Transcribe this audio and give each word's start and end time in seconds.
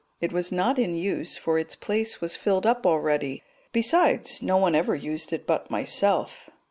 It 0.19 0.31
was 0.33 0.51
not 0.51 0.79
in 0.79 0.95
use, 0.95 1.37
for 1.37 1.59
its 1.59 1.75
place 1.75 2.19
was 2.19 2.35
filled 2.35 2.65
up 2.65 2.87
already; 2.87 3.43
besides, 3.71 4.41
no 4.41 4.57
one 4.57 4.73
ever 4.73 4.95
used 4.95 5.31
it 5.31 5.45
but 5.45 5.69
myself. 5.69 6.49